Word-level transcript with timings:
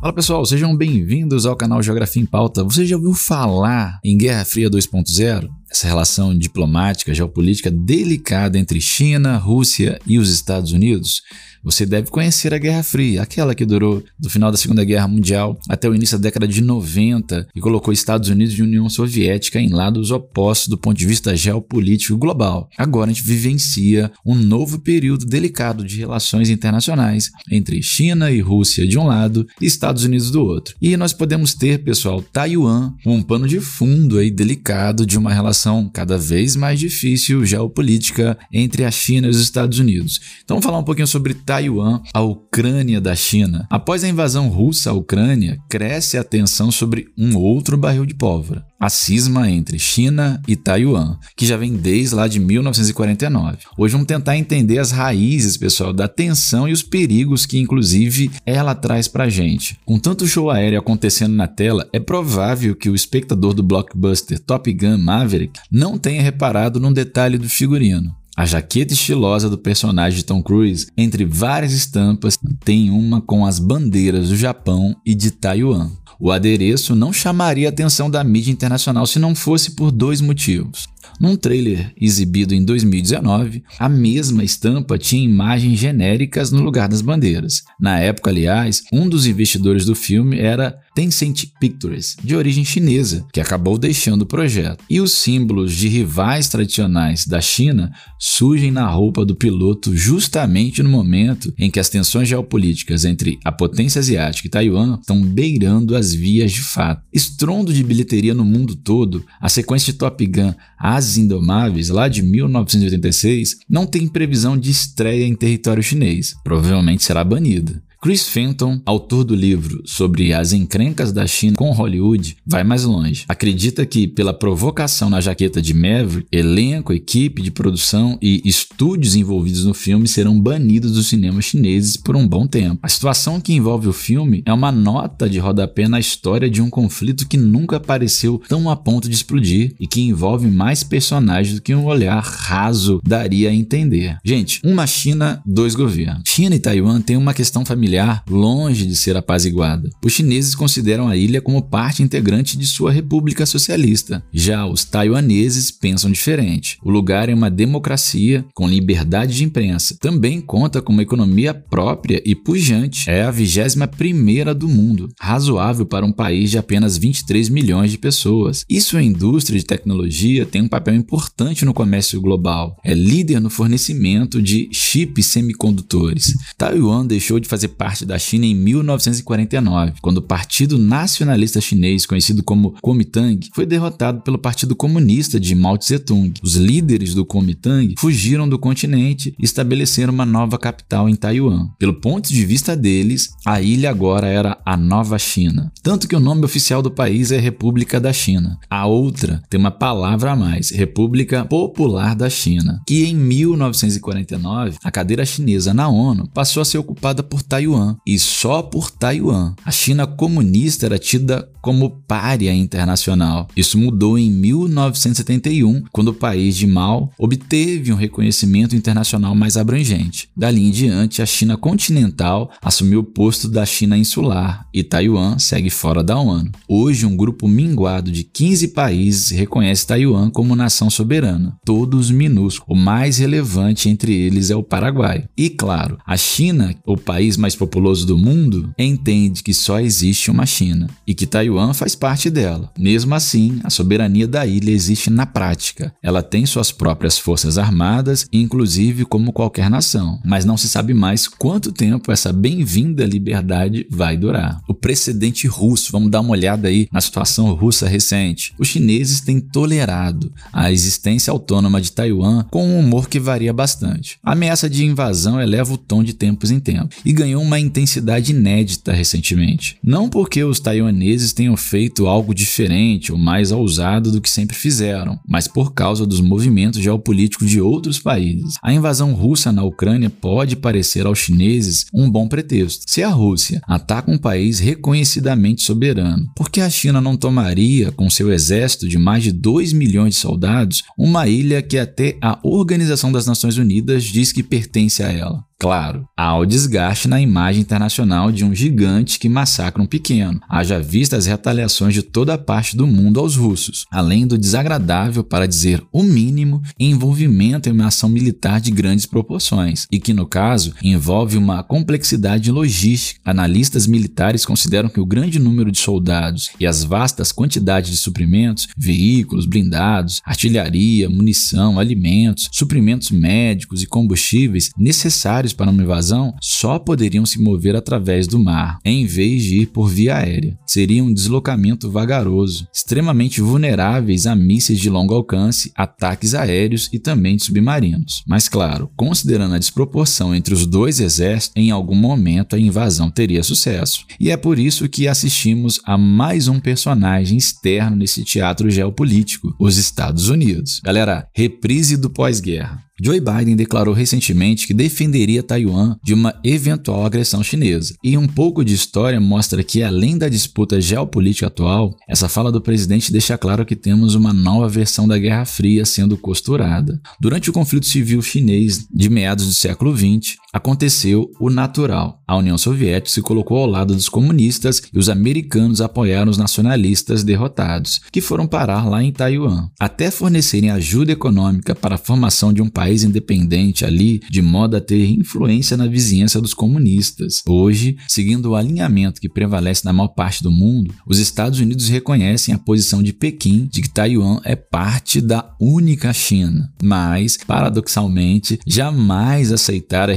Fala 0.00 0.14
pessoal, 0.14 0.46
sejam 0.46 0.74
bem-vindos 0.74 1.44
ao 1.44 1.54
canal 1.54 1.82
Geografia 1.82 2.22
em 2.22 2.24
Pauta. 2.24 2.64
Você 2.64 2.86
já 2.86 2.96
ouviu 2.96 3.12
falar 3.12 4.00
em 4.02 4.16
Guerra 4.16 4.46
Fria 4.46 4.70
2.0? 4.70 5.59
Essa 5.70 5.86
relação 5.86 6.36
diplomática, 6.36 7.14
geopolítica 7.14 7.70
delicada 7.70 8.58
entre 8.58 8.80
China, 8.80 9.36
Rússia 9.36 10.00
e 10.04 10.18
os 10.18 10.28
Estados 10.28 10.72
Unidos? 10.72 11.22
Você 11.62 11.84
deve 11.84 12.10
conhecer 12.10 12.54
a 12.54 12.58
Guerra 12.58 12.82
Fria, 12.82 13.22
aquela 13.22 13.54
que 13.54 13.66
durou 13.66 14.02
do 14.18 14.30
final 14.30 14.50
da 14.50 14.56
Segunda 14.56 14.82
Guerra 14.82 15.06
Mundial 15.06 15.58
até 15.68 15.88
o 15.88 15.94
início 15.94 16.18
da 16.18 16.22
década 16.22 16.48
de 16.48 16.62
90 16.62 17.48
e 17.54 17.60
colocou 17.60 17.92
Estados 17.92 18.30
Unidos 18.30 18.54
e 18.58 18.62
União 18.62 18.88
Soviética 18.88 19.60
em 19.60 19.68
lados 19.68 20.10
opostos 20.10 20.68
do 20.68 20.78
ponto 20.78 20.96
de 20.96 21.06
vista 21.06 21.36
geopolítico 21.36 22.16
global. 22.16 22.68
Agora 22.78 23.10
a 23.10 23.12
gente 23.12 23.26
vivencia 23.26 24.10
um 24.24 24.34
novo 24.34 24.78
período 24.78 25.26
delicado 25.26 25.84
de 25.84 25.98
relações 25.98 26.48
internacionais 26.48 27.30
entre 27.50 27.82
China 27.82 28.30
e 28.30 28.40
Rússia 28.40 28.86
de 28.86 28.98
um 28.98 29.06
lado 29.06 29.46
e 29.60 29.66
Estados 29.66 30.04
Unidos 30.04 30.30
do 30.30 30.42
outro. 30.42 30.74
E 30.80 30.96
nós 30.96 31.12
podemos 31.12 31.52
ter, 31.52 31.84
pessoal, 31.84 32.22
Taiwan, 32.22 32.94
um 33.04 33.22
pano 33.22 33.46
de 33.46 33.60
fundo 33.60 34.18
aí 34.18 34.30
delicado 34.30 35.04
de 35.04 35.18
uma 35.18 35.32
relação 35.32 35.59
cada 35.92 36.16
vez 36.16 36.56
mais 36.56 36.78
difícil 36.78 37.44
geopolítica 37.44 38.38
entre 38.52 38.84
a 38.84 38.90
China 38.90 39.26
e 39.26 39.30
os 39.30 39.40
Estados 39.40 39.78
Unidos. 39.78 40.20
Então 40.42 40.56
vamos 40.56 40.64
falar 40.64 40.78
um 40.78 40.84
pouquinho 40.84 41.06
sobre 41.06 41.34
Taiwan, 41.34 42.00
a 42.14 42.20
Ucrânia 42.20 43.00
da 43.00 43.14
China. 43.14 43.66
Após 43.70 44.02
a 44.02 44.08
invasão 44.08 44.48
russa 44.48 44.90
à 44.90 44.92
Ucrânia, 44.92 45.58
cresce 45.68 46.16
a 46.16 46.24
tensão 46.24 46.70
sobre 46.70 47.08
um 47.16 47.36
outro 47.36 47.76
barril 47.76 48.06
de 48.06 48.14
pólvora, 48.14 48.64
a 48.80 48.88
cisma 48.88 49.50
entre 49.50 49.78
China 49.78 50.40
e 50.48 50.56
Taiwan, 50.56 51.18
que 51.36 51.44
já 51.44 51.58
vem 51.58 51.74
desde 51.74 52.14
lá 52.14 52.26
de 52.26 52.40
1949. 52.40 53.58
Hoje 53.76 53.92
vamos 53.92 54.06
tentar 54.06 54.38
entender 54.38 54.78
as 54.78 54.90
raízes, 54.90 55.58
pessoal, 55.58 55.92
da 55.92 56.08
tensão 56.08 56.66
e 56.66 56.72
os 56.72 56.82
perigos 56.82 57.44
que 57.44 57.58
inclusive 57.58 58.30
ela 58.46 58.74
traz 58.74 59.06
pra 59.06 59.28
gente. 59.28 59.78
Com 59.84 59.98
tanto 59.98 60.26
show 60.26 60.50
aéreo 60.50 60.78
acontecendo 60.78 61.34
na 61.34 61.46
tela, 61.46 61.86
é 61.92 62.00
provável 62.00 62.74
que 62.74 62.88
o 62.88 62.94
espectador 62.94 63.52
do 63.52 63.62
blockbuster 63.62 64.38
Top 64.38 64.72
Gun 64.72 64.96
Maverick 64.96 65.60
não 65.70 65.98
tenha 65.98 66.22
reparado 66.22 66.80
num 66.80 66.92
detalhe 66.92 67.36
do 67.36 67.48
figurino. 67.48 68.14
A 68.40 68.46
jaqueta 68.46 68.94
estilosa 68.94 69.50
do 69.50 69.58
personagem 69.58 70.18
de 70.18 70.24
Tom 70.24 70.42
Cruise, 70.42 70.86
entre 70.96 71.26
várias 71.26 71.74
estampas, 71.74 72.38
tem 72.64 72.88
uma 72.88 73.20
com 73.20 73.44
as 73.44 73.58
bandeiras 73.58 74.30
do 74.30 74.36
Japão 74.36 74.96
e 75.04 75.14
de 75.14 75.30
Taiwan. 75.30 75.90
O 76.22 76.30
adereço 76.30 76.94
não 76.94 77.14
chamaria 77.14 77.66
a 77.66 77.70
atenção 77.70 78.10
da 78.10 78.22
mídia 78.22 78.52
internacional 78.52 79.06
se 79.06 79.18
não 79.18 79.34
fosse 79.34 79.70
por 79.70 79.90
dois 79.90 80.20
motivos. 80.20 80.86
Num 81.18 81.34
trailer 81.34 81.92
exibido 81.98 82.54
em 82.54 82.62
2019, 82.62 83.64
a 83.78 83.88
mesma 83.88 84.44
estampa 84.44 84.98
tinha 84.98 85.24
imagens 85.24 85.78
genéricas 85.78 86.52
no 86.52 86.62
lugar 86.62 86.88
das 86.88 87.00
bandeiras. 87.00 87.62
Na 87.80 87.98
época, 87.98 88.28
aliás, 88.28 88.82
um 88.92 89.08
dos 89.08 89.26
investidores 89.26 89.86
do 89.86 89.94
filme 89.94 90.38
era 90.38 90.78
Tencent 90.94 91.46
Pictures, 91.60 92.16
de 92.22 92.34
origem 92.34 92.64
chinesa, 92.64 93.24
que 93.32 93.40
acabou 93.40 93.78
deixando 93.78 94.22
o 94.22 94.26
projeto. 94.26 94.84
E 94.88 95.00
os 95.00 95.12
símbolos 95.12 95.72
de 95.74 95.88
rivais 95.88 96.48
tradicionais 96.48 97.26
da 97.26 97.40
China 97.40 97.92
surgem 98.18 98.70
na 98.70 98.88
roupa 98.88 99.24
do 99.24 99.34
piloto 99.34 99.96
justamente 99.96 100.82
no 100.82 100.88
momento 100.88 101.52
em 101.58 101.70
que 101.70 101.80
as 101.80 101.88
tensões 101.88 102.28
geopolíticas 102.28 103.04
entre 103.04 103.38
a 103.44 103.52
potência 103.52 103.98
asiática 103.98 104.46
e 104.46 104.50
Taiwan 104.50 104.98
estão 105.00 105.22
beirando 105.22 105.96
as 105.96 106.12
vias 106.12 106.52
de 106.52 106.60
fato. 106.60 107.02
Estrondo 107.12 107.72
de 107.72 107.82
bilheteria 107.82 108.34
no 108.34 108.44
mundo 108.44 108.74
todo, 108.76 109.24
a 109.40 109.48
sequência 109.48 109.92
de 109.92 109.98
Top 109.98 110.24
Gun 110.26 110.52
As 110.78 111.16
Indomáveis, 111.16 111.88
lá 111.88 112.08
de 112.08 112.22
1986, 112.22 113.58
não 113.68 113.86
tem 113.86 114.08
previsão 114.08 114.56
de 114.56 114.70
estreia 114.70 115.26
em 115.26 115.34
território 115.34 115.82
chinês. 115.82 116.34
Provavelmente 116.42 117.04
será 117.04 117.22
banida. 117.24 117.82
Chris 118.02 118.30
Fenton, 118.30 118.80
autor 118.86 119.24
do 119.24 119.34
livro 119.34 119.82
sobre 119.84 120.32
as 120.32 120.54
encrencas 120.54 121.12
da 121.12 121.26
China 121.26 121.54
com 121.54 121.70
Hollywood, 121.70 122.34
vai 122.46 122.64
mais 122.64 122.84
longe. 122.84 123.26
Acredita 123.28 123.84
que, 123.84 124.08
pela 124.08 124.32
provocação 124.32 125.10
na 125.10 125.20
jaqueta 125.20 125.60
de 125.60 125.74
Maverick, 125.74 126.26
elenco, 126.32 126.94
equipe 126.94 127.42
de 127.42 127.50
produção 127.50 128.18
e 128.22 128.40
estúdios 128.42 129.16
envolvidos 129.16 129.66
no 129.66 129.74
filme 129.74 130.08
serão 130.08 130.40
banidos 130.40 130.92
dos 130.92 131.08
cinemas 131.08 131.44
chineses 131.44 131.98
por 131.98 132.16
um 132.16 132.26
bom 132.26 132.46
tempo. 132.46 132.78
A 132.82 132.88
situação 132.88 133.38
que 133.38 133.52
envolve 133.52 133.86
o 133.86 133.92
filme 133.92 134.42
é 134.46 134.52
uma 134.52 134.72
nota 134.72 135.28
de 135.28 135.38
rodapé 135.38 135.86
na 135.86 136.00
história 136.00 136.48
de 136.48 136.62
um 136.62 136.70
conflito 136.70 137.28
que 137.28 137.36
nunca 137.36 137.76
apareceu 137.76 138.40
tão 138.48 138.70
a 138.70 138.76
ponto 138.76 139.10
de 139.10 139.14
explodir 139.14 139.74
e 139.78 139.86
que 139.86 140.00
envolve 140.00 140.46
mais 140.46 140.82
personagens 140.82 141.56
do 141.56 141.60
que 141.60 141.74
um 141.74 141.84
olhar 141.84 142.22
raso 142.22 142.98
daria 143.06 143.50
a 143.50 143.54
entender. 143.54 144.16
Gente, 144.24 144.58
uma 144.64 144.86
China, 144.86 145.42
dois 145.44 145.74
governos. 145.74 146.22
China 146.26 146.56
e 146.56 146.58
Taiwan 146.58 147.02
têm 147.02 147.18
uma 147.18 147.34
questão 147.34 147.62
familiar 147.62 147.89
familiar 147.90 148.22
longe 148.30 148.86
de 148.86 148.94
ser 148.94 149.16
apaziguada. 149.16 149.90
Os 150.04 150.12
chineses 150.12 150.54
consideram 150.54 151.08
a 151.08 151.16
ilha 151.16 151.40
como 151.40 151.62
parte 151.62 152.02
integrante 152.02 152.56
de 152.56 152.66
sua 152.66 152.92
república 152.92 153.44
socialista. 153.44 154.22
Já 154.32 154.66
os 154.66 154.84
taiwaneses 154.84 155.70
pensam 155.70 156.10
diferente. 156.10 156.78
O 156.84 156.90
lugar 156.90 157.28
é 157.28 157.34
uma 157.34 157.50
democracia 157.50 158.44
com 158.54 158.68
liberdade 158.68 159.34
de 159.34 159.44
imprensa. 159.44 159.96
Também 160.00 160.40
conta 160.40 160.80
com 160.80 160.92
uma 160.92 161.02
economia 161.02 161.52
própria 161.52 162.22
e 162.24 162.34
pujante. 162.34 163.10
É 163.10 163.22
a 163.22 163.30
21 163.30 163.86
primeira 163.88 164.54
do 164.54 164.68
mundo, 164.68 165.08
razoável 165.18 165.84
para 165.84 166.06
um 166.06 166.12
país 166.12 166.50
de 166.50 166.58
apenas 166.58 166.96
23 166.96 167.48
milhões 167.48 167.90
de 167.90 167.98
pessoas. 167.98 168.64
E 168.68 168.80
sua 168.80 169.02
indústria 169.02 169.58
de 169.58 169.64
tecnologia 169.64 170.46
tem 170.46 170.62
um 170.62 170.68
papel 170.68 170.94
importante 170.94 171.64
no 171.64 171.74
comércio 171.74 172.20
global. 172.20 172.78
É 172.84 172.94
líder 172.94 173.40
no 173.40 173.50
fornecimento 173.50 174.40
de 174.40 174.68
chips 174.72 175.26
semicondutores. 175.26 176.34
Taiwan 176.56 177.06
deixou 177.06 177.40
de 177.40 177.48
fazer 177.48 177.68
parte 177.80 178.04
da 178.04 178.18
China 178.18 178.44
em 178.44 178.54
1949, 178.54 179.94
quando 180.02 180.18
o 180.18 180.22
Partido 180.22 180.76
Nacionalista 180.76 181.62
Chinês, 181.62 182.04
conhecido 182.04 182.42
como 182.42 182.72
Kuomintang, 182.82 183.48
foi 183.54 183.64
derrotado 183.64 184.20
pelo 184.20 184.36
Partido 184.36 184.76
Comunista 184.76 185.40
de 185.40 185.54
Mao 185.54 185.78
Tse-tung. 185.78 186.34
Os 186.42 186.56
líderes 186.56 187.14
do 187.14 187.24
Kuomintang 187.24 187.94
fugiram 187.96 188.46
do 188.46 188.58
continente 188.58 189.34
e 189.38 189.44
estabeleceram 189.46 190.12
uma 190.12 190.26
nova 190.26 190.58
capital 190.58 191.08
em 191.08 191.16
Taiwan. 191.16 191.70
Pelo 191.78 191.94
ponto 191.94 192.28
de 192.28 192.44
vista 192.44 192.76
deles, 192.76 193.30
a 193.46 193.62
ilha 193.62 193.88
agora 193.88 194.26
era 194.26 194.58
a 194.62 194.76
Nova 194.76 195.18
China, 195.18 195.72
tanto 195.82 196.06
que 196.06 196.14
o 196.14 196.20
nome 196.20 196.44
oficial 196.44 196.82
do 196.82 196.90
país 196.90 197.32
é 197.32 197.38
República 197.38 197.98
da 197.98 198.12
China. 198.12 198.58
A 198.68 198.84
outra 198.84 199.42
tem 199.48 199.58
uma 199.58 199.70
palavra 199.70 200.32
a 200.32 200.36
mais, 200.36 200.68
República 200.68 201.46
Popular 201.46 202.14
da 202.14 202.28
China, 202.28 202.82
que 202.86 203.06
em 203.06 203.16
1949 203.16 204.76
a 204.84 204.90
cadeira 204.90 205.24
chinesa 205.24 205.72
na 205.72 205.88
ONU 205.88 206.28
passou 206.34 206.60
a 206.60 206.64
ser 206.66 206.76
ocupada 206.76 207.22
por 207.22 207.42
Taiwan 207.42 207.69
Taiwan, 207.70 207.96
e 208.06 208.18
só 208.18 208.62
por 208.62 208.90
Taiwan. 208.90 209.54
A 209.64 209.70
China 209.70 210.06
comunista 210.06 210.86
era 210.86 210.98
tida 210.98 211.48
como 211.60 212.02
pária 212.08 212.52
internacional. 212.54 213.48
Isso 213.56 213.78
mudou 213.78 214.18
em 214.18 214.30
1971, 214.30 215.84
quando 215.92 216.08
o 216.08 216.14
país 216.14 216.56
de 216.56 216.66
Mao 216.66 217.10
obteve 217.18 217.92
um 217.92 217.96
reconhecimento 217.96 218.74
internacional 218.74 219.34
mais 219.34 219.56
abrangente. 219.56 220.28
Dali 220.36 220.66
em 220.66 220.70
diante, 220.70 221.22
a 221.22 221.26
China 221.26 221.56
continental 221.56 222.50
assumiu 222.62 223.00
o 223.00 223.04
posto 223.04 223.48
da 223.48 223.64
China 223.66 223.96
insular 223.96 224.66
e 224.72 224.82
Taiwan 224.82 225.38
segue 225.38 225.70
fora 225.70 226.02
da 226.02 226.18
ONU. 226.18 226.50
Hoje, 226.68 227.06
um 227.06 227.16
grupo 227.16 227.46
minguado 227.46 228.10
de 228.10 228.24
15 228.24 228.68
países 228.68 229.30
reconhece 229.30 229.86
Taiwan 229.86 230.30
como 230.30 230.56
nação 230.56 230.88
soberana, 230.88 231.56
todos 231.64 232.10
minúsculos. 232.10 232.66
O 232.66 232.74
mais 232.74 233.18
relevante 233.18 233.88
entre 233.88 234.14
eles 234.14 234.50
é 234.50 234.56
o 234.56 234.62
Paraguai. 234.62 235.24
E 235.36 235.50
claro, 235.50 235.98
a 236.06 236.16
China, 236.16 236.74
o 236.86 236.96
país 236.96 237.36
mais 237.36 237.54
populoso 237.60 238.06
do 238.06 238.16
mundo 238.16 238.72
entende 238.78 239.42
que 239.42 239.52
só 239.52 239.78
existe 239.78 240.30
uma 240.30 240.46
China 240.46 240.86
e 241.06 241.14
que 241.14 241.26
Taiwan 241.26 241.74
faz 241.74 241.94
parte 241.94 242.30
dela. 242.30 242.72
Mesmo 242.78 243.14
assim, 243.14 243.60
a 243.62 243.68
soberania 243.68 244.26
da 244.26 244.46
ilha 244.46 244.70
existe 244.70 245.10
na 245.10 245.26
prática. 245.26 245.92
Ela 246.02 246.22
tem 246.22 246.46
suas 246.46 246.72
próprias 246.72 247.18
forças 247.18 247.58
armadas, 247.58 248.26
inclusive 248.32 249.04
como 249.04 249.30
qualquer 249.30 249.68
nação, 249.68 250.18
mas 250.24 250.46
não 250.46 250.56
se 250.56 250.68
sabe 250.68 250.94
mais 250.94 251.28
quanto 251.28 251.70
tempo 251.70 252.10
essa 252.10 252.32
bem-vinda 252.32 253.04
liberdade 253.04 253.86
vai 253.90 254.16
durar. 254.16 254.62
O 254.66 254.72
precedente 254.72 255.46
russo, 255.46 255.92
vamos 255.92 256.10
dar 256.10 256.20
uma 256.20 256.30
olhada 256.30 256.68
aí 256.68 256.88
na 256.90 257.00
situação 257.02 257.52
russa 257.52 257.86
recente. 257.86 258.54
Os 258.58 258.68
chineses 258.68 259.20
têm 259.20 259.38
tolerado 259.38 260.32
a 260.50 260.72
existência 260.72 261.30
autônoma 261.30 261.80
de 261.80 261.92
Taiwan 261.92 262.44
com 262.50 262.66
um 262.66 262.80
humor 262.80 263.06
que 263.06 263.20
varia 263.20 263.52
bastante. 263.52 264.18
A 264.24 264.32
ameaça 264.32 264.70
de 264.70 264.82
invasão 264.82 265.38
eleva 265.38 265.74
o 265.74 265.78
tom 265.78 266.02
de 266.02 266.14
tempos 266.14 266.50
em 266.50 266.58
tempos 266.58 266.96
e 267.04 267.12
ganhou 267.12 267.42
uma 267.42 267.49
intensidade 267.58 268.32
inédita 268.32 268.92
recentemente. 268.92 269.78
Não 269.82 270.08
porque 270.08 270.44
os 270.44 270.60
taiwaneses 270.60 271.32
tenham 271.32 271.56
feito 271.56 272.06
algo 272.06 272.34
diferente 272.34 273.10
ou 273.10 273.18
mais 273.18 273.50
ousado 273.50 274.12
do 274.12 274.20
que 274.20 274.30
sempre 274.30 274.56
fizeram, 274.56 275.18
mas 275.26 275.48
por 275.48 275.72
causa 275.72 276.06
dos 276.06 276.20
movimentos 276.20 276.82
geopolíticos 276.82 277.48
de 277.48 277.60
outros 277.60 277.98
países. 277.98 278.54
A 278.62 278.72
invasão 278.72 279.14
russa 279.14 279.50
na 279.50 279.64
Ucrânia 279.64 280.10
pode 280.10 280.56
parecer 280.56 281.06
aos 281.06 281.18
chineses 281.18 281.86
um 281.92 282.10
bom 282.10 282.28
pretexto. 282.28 282.84
Se 282.86 283.02
a 283.02 283.08
Rússia 283.08 283.60
ataca 283.66 284.10
um 284.10 284.18
país 284.18 284.58
reconhecidamente 284.58 285.62
soberano, 285.62 286.30
por 286.36 286.50
que 286.50 286.60
a 286.60 286.70
China 286.70 287.00
não 287.00 287.16
tomaria, 287.16 287.90
com 287.92 288.10
seu 288.10 288.32
exército 288.32 288.88
de 288.88 288.98
mais 288.98 289.22
de 289.22 289.32
2 289.32 289.72
milhões 289.72 290.14
de 290.14 290.20
soldados, 290.20 290.84
uma 290.98 291.26
ilha 291.26 291.62
que 291.62 291.78
até 291.78 292.16
a 292.20 292.38
Organização 292.42 293.10
das 293.10 293.26
Nações 293.26 293.56
Unidas 293.56 294.04
diz 294.04 294.32
que 294.32 294.42
pertence 294.42 295.02
a 295.02 295.10
ela? 295.10 295.49
Claro, 295.60 296.08
há 296.16 296.34
o 296.38 296.46
desgaste 296.46 297.06
na 297.06 297.20
imagem 297.20 297.60
internacional 297.60 298.32
de 298.32 298.46
um 298.46 298.54
gigante 298.54 299.18
que 299.18 299.28
massacra 299.28 299.82
um 299.82 299.86
pequeno, 299.86 300.40
haja 300.48 300.80
vista 300.80 301.18
as 301.18 301.26
retaliações 301.26 301.92
de 301.92 302.02
toda 302.02 302.32
a 302.32 302.38
parte 302.38 302.74
do 302.74 302.86
mundo 302.86 303.20
aos 303.20 303.36
russos, 303.36 303.84
além 303.90 304.26
do 304.26 304.38
desagradável, 304.38 305.22
para 305.22 305.46
dizer 305.46 305.84
o 305.92 306.02
mínimo, 306.02 306.62
envolvimento 306.78 307.68
em 307.68 307.72
uma 307.72 307.88
ação 307.88 308.08
militar 308.08 308.58
de 308.58 308.70
grandes 308.70 309.04
proporções, 309.04 309.86
e 309.92 310.00
que, 310.00 310.14
no 310.14 310.24
caso, 310.24 310.72
envolve 310.82 311.36
uma 311.36 311.62
complexidade 311.62 312.50
logística. 312.50 313.20
Analistas 313.22 313.86
militares 313.86 314.46
consideram 314.46 314.88
que 314.88 314.98
o 314.98 315.04
grande 315.04 315.38
número 315.38 315.70
de 315.70 315.78
soldados 315.78 316.52
e 316.58 316.66
as 316.66 316.82
vastas 316.84 317.32
quantidades 317.32 317.90
de 317.90 317.98
suprimentos, 317.98 318.66
veículos, 318.78 319.44
blindados, 319.44 320.22
artilharia, 320.24 321.10
munição, 321.10 321.78
alimentos, 321.78 322.48
suprimentos 322.50 323.10
médicos 323.10 323.82
e 323.82 323.86
combustíveis 323.86 324.70
necessários 324.78 325.49
para 325.52 325.70
uma 325.70 325.82
invasão 325.82 326.34
só 326.40 326.78
poderiam 326.78 327.24
se 327.26 327.40
mover 327.40 327.76
através 327.76 328.26
do 328.26 328.38
mar, 328.38 328.78
em 328.84 329.06
vez 329.06 329.42
de 329.42 329.62
ir 329.62 329.66
por 329.66 329.88
via 329.88 330.16
aérea. 330.16 330.58
Seria 330.66 331.02
um 331.02 331.12
deslocamento 331.12 331.90
vagaroso, 331.90 332.66
extremamente 332.72 333.40
vulneráveis 333.40 334.26
a 334.26 334.34
mísseis 334.34 334.78
de 334.78 334.90
longo 334.90 335.14
alcance, 335.14 335.72
ataques 335.74 336.34
aéreos 336.34 336.88
e 336.92 336.98
também 336.98 337.36
de 337.36 337.44
submarinos. 337.44 338.22
Mas 338.26 338.48
claro, 338.48 338.90
considerando 338.96 339.54
a 339.54 339.58
desproporção 339.58 340.34
entre 340.34 340.54
os 340.54 340.66
dois 340.66 341.00
exércitos, 341.00 341.54
em 341.56 341.70
algum 341.70 341.94
momento 341.94 342.56
a 342.56 342.58
invasão 342.58 343.10
teria 343.10 343.42
sucesso. 343.42 344.04
E 344.18 344.30
é 344.30 344.36
por 344.36 344.58
isso 344.58 344.88
que 344.88 345.08
assistimos 345.08 345.80
a 345.84 345.96
mais 345.98 346.48
um 346.48 346.60
personagem 346.60 347.38
externo 347.38 347.96
nesse 347.96 348.24
teatro 348.24 348.70
geopolítico, 348.70 349.54
os 349.58 349.76
Estados 349.76 350.28
Unidos. 350.28 350.80
Galera, 350.84 351.26
reprise 351.34 351.96
do 351.96 352.10
pós-guerra. 352.10 352.89
Joe 353.02 353.20
Biden 353.20 353.56
declarou 353.56 353.94
recentemente 353.94 354.66
que 354.66 354.74
defenderia 354.74 355.42
Taiwan 355.42 355.96
de 356.02 356.12
uma 356.12 356.34
eventual 356.44 357.06
agressão 357.06 357.42
chinesa. 357.42 357.94
E 358.04 358.16
um 358.16 358.26
pouco 358.26 358.64
de 358.64 358.74
história 358.74 359.20
mostra 359.20 359.64
que, 359.64 359.82
além 359.82 360.18
da 360.18 360.28
disputa 360.28 360.80
geopolítica 360.80 361.46
atual, 361.46 361.96
essa 362.06 362.28
fala 362.28 362.52
do 362.52 362.60
presidente 362.60 363.10
deixa 363.10 363.38
claro 363.38 363.64
que 363.64 363.74
temos 363.74 364.14
uma 364.14 364.32
nova 364.32 364.68
versão 364.68 365.08
da 365.08 365.18
Guerra 365.18 365.44
Fria 365.44 365.84
sendo 365.84 366.16
costurada. 366.16 367.00
Durante 367.20 367.48
o 367.48 367.52
conflito 367.52 367.86
civil 367.86 368.20
chinês 368.20 368.86
de 368.92 369.08
meados 369.08 369.46
do 369.46 369.52
século 369.52 369.96
XX, 369.96 370.36
aconteceu 370.52 371.30
o 371.38 371.50
natural. 371.50 372.20
A 372.26 372.36
União 372.36 372.56
Soviética 372.56 373.10
se 373.10 373.22
colocou 373.22 373.58
ao 373.58 373.66
lado 373.66 373.94
dos 373.94 374.08
comunistas 374.08 374.82
e 374.92 374.98
os 374.98 375.08
americanos 375.08 375.80
apoiaram 375.80 376.30
os 376.30 376.38
nacionalistas 376.38 377.24
derrotados, 377.24 378.00
que 378.12 378.20
foram 378.20 378.46
parar 378.46 378.88
lá 378.88 379.02
em 379.02 379.12
Taiwan. 379.12 379.68
Até 379.78 380.10
fornecerem 380.10 380.70
ajuda 380.70 381.12
econômica 381.12 381.74
para 381.74 381.96
a 381.96 381.98
formação 381.98 382.52
de 382.52 382.62
um 382.62 382.68
país 382.68 383.02
independente 383.02 383.84
ali, 383.84 384.20
de 384.30 384.42
modo 384.42 384.76
a 384.76 384.80
ter 384.80 385.10
influência 385.10 385.76
na 385.76 385.86
vizinhança 385.86 386.40
dos 386.40 386.54
comunistas. 386.54 387.42
Hoje, 387.48 387.96
seguindo 388.06 388.50
o 388.50 388.54
alinhamento 388.54 389.20
que 389.20 389.28
prevalece 389.28 389.84
na 389.84 389.92
maior 389.92 390.08
parte 390.08 390.42
do 390.42 390.50
mundo, 390.50 390.94
os 391.06 391.18
Estados 391.18 391.58
Unidos 391.58 391.88
reconhecem 391.88 392.54
a 392.54 392.58
posição 392.58 393.02
de 393.02 393.12
Pequim 393.12 393.68
de 393.70 393.82
que 393.82 393.90
Taiwan 393.90 394.40
é 394.44 394.54
parte 394.54 395.20
da 395.20 395.54
única 395.60 396.12
China, 396.12 396.72
mas, 396.82 397.36
paradoxalmente, 397.46 398.58
jamais 398.66 399.52
aceitaram 399.52 400.12
a 400.12 400.16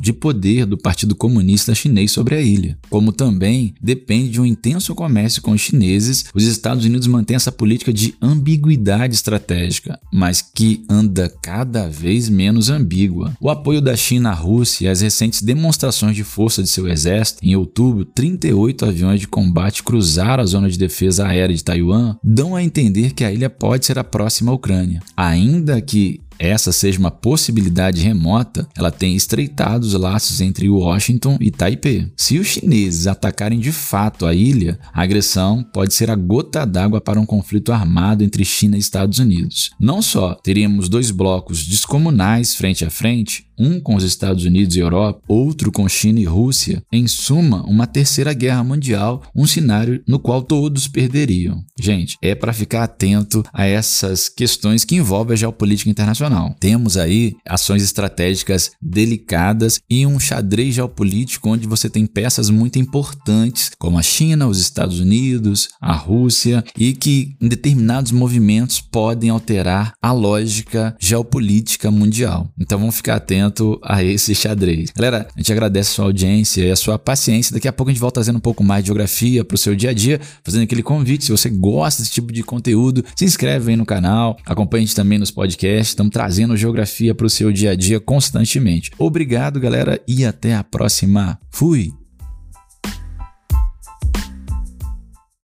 de 0.00 0.12
poder 0.12 0.66
do 0.66 0.78
Partido 0.78 1.14
Comunista 1.14 1.74
Chinês 1.74 2.10
sobre 2.12 2.34
a 2.34 2.40
ilha. 2.40 2.78
Como 2.88 3.12
também 3.12 3.74
depende 3.80 4.30
de 4.30 4.40
um 4.40 4.46
intenso 4.46 4.94
comércio 4.94 5.42
com 5.42 5.52
os 5.52 5.60
chineses, 5.60 6.26
os 6.34 6.44
Estados 6.44 6.84
Unidos 6.84 7.06
mantêm 7.06 7.36
essa 7.36 7.52
política 7.52 7.92
de 7.92 8.14
ambiguidade 8.20 9.14
estratégica, 9.14 9.98
mas 10.12 10.42
que 10.42 10.84
anda 10.88 11.32
cada 11.42 11.88
vez 11.88 12.28
menos 12.28 12.70
ambígua. 12.70 13.32
O 13.40 13.50
apoio 13.50 13.80
da 13.80 13.96
China 13.96 14.30
à 14.30 14.34
Rússia 14.34 14.86
e 14.86 14.88
as 14.88 15.00
recentes 15.00 15.42
demonstrações 15.42 16.16
de 16.16 16.24
força 16.24 16.62
de 16.62 16.68
seu 16.68 16.88
exército, 16.88 17.40
em 17.42 17.54
outubro, 17.54 18.04
38 18.04 18.84
aviões 18.84 19.20
de 19.20 19.28
combate 19.28 19.82
cruzaram 19.82 20.42
a 20.42 20.46
zona 20.46 20.68
de 20.68 20.78
defesa 20.78 21.26
aérea 21.26 21.54
de 21.54 21.64
Taiwan, 21.64 22.16
dão 22.22 22.56
a 22.56 22.62
entender 22.62 23.12
que 23.12 23.24
a 23.24 23.32
ilha 23.32 23.50
pode 23.50 23.86
ser 23.86 23.98
a 23.98 24.04
próxima 24.04 24.52
Ucrânia. 24.52 25.00
Ainda 25.16 25.80
que 25.80 26.20
essa 26.40 26.72
seja 26.72 26.98
uma 26.98 27.10
possibilidade 27.10 28.00
remota, 28.00 28.66
ela 28.74 28.90
tem 28.90 29.14
estreitado 29.14 29.86
os 29.86 29.92
laços 29.92 30.40
entre 30.40 30.70
Washington 30.70 31.36
e 31.38 31.50
Taipei. 31.50 32.10
Se 32.16 32.38
os 32.38 32.46
chineses 32.46 33.06
atacarem 33.06 33.60
de 33.60 33.70
fato 33.70 34.24
a 34.24 34.34
ilha, 34.34 34.78
a 34.90 35.02
agressão 35.02 35.62
pode 35.62 35.92
ser 35.92 36.10
a 36.10 36.16
gota 36.16 36.64
d'água 36.64 36.98
para 36.98 37.20
um 37.20 37.26
conflito 37.26 37.72
armado 37.72 38.24
entre 38.24 38.42
China 38.42 38.76
e 38.76 38.80
Estados 38.80 39.18
Unidos. 39.18 39.70
Não 39.78 40.00
só 40.00 40.34
teríamos 40.34 40.88
dois 40.88 41.10
blocos 41.10 41.66
descomunais 41.66 42.54
frente 42.54 42.86
a 42.86 42.90
frente, 42.90 43.49
um 43.60 43.78
com 43.78 43.94
os 43.94 44.02
Estados 44.02 44.44
Unidos 44.44 44.74
e 44.74 44.80
Europa, 44.80 45.20
outro 45.28 45.70
com 45.70 45.86
China 45.86 46.18
e 46.18 46.24
Rússia, 46.24 46.82
em 46.90 47.06
suma, 47.06 47.62
uma 47.64 47.86
terceira 47.86 48.32
guerra 48.32 48.64
mundial, 48.64 49.22
um 49.36 49.46
cenário 49.46 50.02
no 50.08 50.18
qual 50.18 50.42
todos 50.42 50.88
perderiam. 50.88 51.62
Gente, 51.78 52.16
é 52.22 52.34
para 52.34 52.54
ficar 52.54 52.84
atento 52.84 53.44
a 53.52 53.66
essas 53.66 54.28
questões 54.28 54.84
que 54.84 54.96
envolvem 54.96 55.34
a 55.34 55.36
geopolítica 55.36 55.90
internacional. 55.90 56.56
Temos 56.58 56.96
aí 56.96 57.36
ações 57.46 57.82
estratégicas 57.82 58.70
delicadas 58.80 59.80
e 59.90 60.06
um 60.06 60.18
xadrez 60.18 60.74
geopolítico 60.74 61.50
onde 61.50 61.66
você 61.66 61.90
tem 61.90 62.06
peças 62.06 62.48
muito 62.48 62.78
importantes, 62.78 63.70
como 63.78 63.98
a 63.98 64.02
China, 64.02 64.46
os 64.46 64.58
Estados 64.58 65.00
Unidos, 65.00 65.68
a 65.80 65.92
Rússia, 65.92 66.64
e 66.78 66.94
que 66.94 67.36
em 67.40 67.48
determinados 67.48 68.12
movimentos 68.12 68.80
podem 68.80 69.28
alterar 69.28 69.92
a 70.00 70.12
lógica 70.12 70.96
geopolítica 70.98 71.90
mundial. 71.90 72.48
Então 72.58 72.78
vamos 72.78 72.96
ficar 72.96 73.16
atentos 73.16 73.49
a 73.82 74.02
esse 74.02 74.34
xadrez. 74.34 74.90
Galera, 74.96 75.28
a 75.34 75.38
gente 75.38 75.52
agradece 75.52 75.90
a 75.90 75.94
sua 75.94 76.04
audiência 76.06 76.62
e 76.62 76.70
a 76.70 76.76
sua 76.76 76.98
paciência. 76.98 77.52
Daqui 77.54 77.68
a 77.68 77.72
pouco 77.72 77.90
a 77.90 77.92
gente 77.92 78.00
volta 78.00 78.14
trazendo 78.14 78.36
um 78.36 78.40
pouco 78.40 78.62
mais 78.62 78.82
de 78.82 78.88
geografia 78.88 79.44
para 79.44 79.54
o 79.54 79.58
seu 79.58 79.74
dia 79.74 79.90
a 79.90 79.92
dia, 79.92 80.20
fazendo 80.42 80.62
aquele 80.62 80.82
convite. 80.82 81.24
Se 81.24 81.30
você 81.30 81.48
gosta 81.48 82.02
desse 82.02 82.12
tipo 82.12 82.32
de 82.32 82.42
conteúdo, 82.42 83.04
se 83.14 83.24
inscreve 83.24 83.70
aí 83.70 83.76
no 83.76 83.86
canal, 83.86 84.36
acompanhe 84.44 84.84
a 84.84 84.86
gente 84.86 84.96
também 84.96 85.18
nos 85.18 85.30
podcasts. 85.30 85.88
Estamos 85.88 86.12
trazendo 86.12 86.56
geografia 86.56 87.14
para 87.14 87.26
o 87.26 87.30
seu 87.30 87.52
dia 87.52 87.72
a 87.72 87.74
dia 87.74 88.00
constantemente. 88.00 88.90
Obrigado, 88.98 89.60
galera, 89.60 90.00
e 90.06 90.24
até 90.24 90.54
a 90.54 90.64
próxima. 90.64 91.38
Fui! 91.50 91.99